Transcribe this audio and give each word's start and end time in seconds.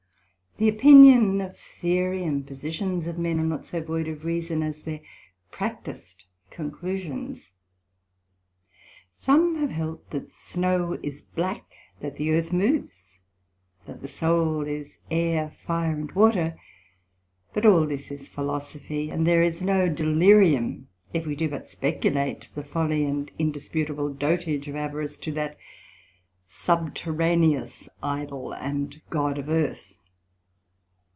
The 0.57 0.69
opinion 0.69 1.41
of 1.41 1.57
Theory, 1.57 2.23
and 2.23 2.45
positions 2.45 3.07
of 3.07 3.17
men, 3.17 3.39
are 3.39 3.43
not 3.43 3.65
so 3.65 3.81
void 3.81 4.07
of 4.07 4.25
reason 4.25 4.61
as 4.61 4.83
their 4.83 4.99
practised 5.49 6.25
conclusions: 6.51 7.53
some 9.17 9.55
have 9.55 9.71
held 9.71 10.07
that 10.11 10.29
Snow 10.29 10.99
is 11.01 11.23
black, 11.23 11.65
that 12.01 12.17
the 12.17 12.31
earth 12.31 12.53
moves, 12.53 13.17
that 13.87 14.01
the 14.01 14.07
Soul 14.07 14.67
is 14.67 14.99
air, 15.09 15.49
fire, 15.49 15.95
water; 16.13 16.59
but 17.53 17.65
all 17.65 17.87
this 17.87 18.11
is 18.11 18.29
Philosophy, 18.29 19.09
and 19.09 19.25
there 19.25 19.41
is 19.41 19.63
no 19.63 19.89
delirium, 19.89 20.89
if 21.11 21.25
we 21.25 21.35
do 21.35 21.49
but 21.49 21.65
speculate 21.65 22.51
the 22.53 22.63
folly 22.63 23.03
and 23.03 23.31
indisputable 23.39 24.13
dotage 24.13 24.67
of 24.67 24.75
avarice, 24.75 25.17
to 25.17 25.31
that 25.31 25.57
subterraneous 26.47 27.89
Idol, 28.03 28.51
and 28.53 29.01
God 29.09 29.39
of 29.39 29.47
the 29.47 29.53
Earth. 29.55 29.97